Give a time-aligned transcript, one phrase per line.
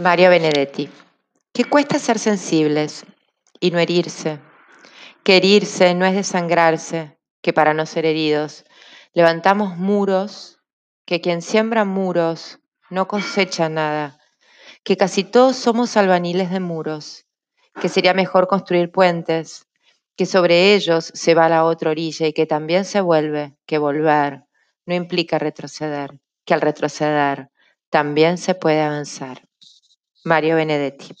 [0.00, 0.88] Mario Benedetti.
[1.52, 3.04] ¿Qué cuesta ser sensibles
[3.60, 4.40] y no herirse?
[5.22, 8.64] Que herirse no es desangrarse, que para no ser heridos
[9.12, 10.58] levantamos muros,
[11.04, 14.18] que quien siembra muros no cosecha nada,
[14.84, 17.26] que casi todos somos albaniles de muros,
[17.78, 19.66] que sería mejor construir puentes,
[20.16, 23.76] que sobre ellos se va a la otra orilla y que también se vuelve, que
[23.76, 24.44] volver
[24.86, 27.50] no implica retroceder, que al retroceder
[27.90, 29.49] también se puede avanzar.
[30.24, 31.14] Mario Benedetti.